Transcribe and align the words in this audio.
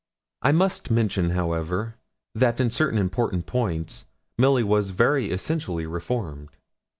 I 0.41 0.51
must 0.51 0.89
mention, 0.89 1.29
however, 1.29 1.93
that 2.33 2.59
in 2.59 2.71
certain 2.71 2.97
important 2.97 3.45
points 3.45 4.07
Milly 4.35 4.63
was 4.63 4.89
very 4.89 5.29
essentially 5.29 5.85
reformed. 5.85 6.49